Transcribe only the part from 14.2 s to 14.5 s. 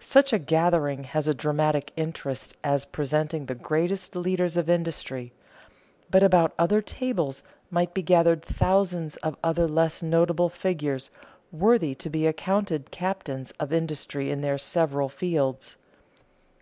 in